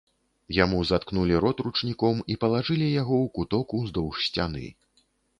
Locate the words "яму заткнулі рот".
0.57-1.57